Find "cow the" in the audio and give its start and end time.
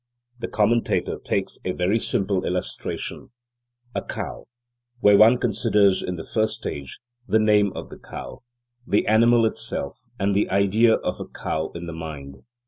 7.99-9.05